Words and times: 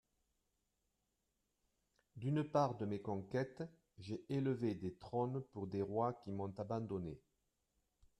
D'une 2.15 2.43
part 2.43 2.73
de 2.75 2.87
mes 2.87 2.99
conquêtes, 3.03 3.61
j'ai 3.99 4.25
élevé 4.29 4.73
des 4.73 4.95
trônes 4.95 5.41
pour 5.53 5.67
des 5.67 5.83
rois 5.83 6.13
qui 6.23 6.31
m'ont 6.31 6.55
abandonné. 6.57 7.21